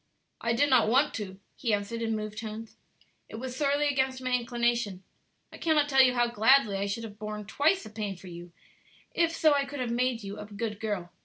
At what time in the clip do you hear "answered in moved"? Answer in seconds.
1.75-2.39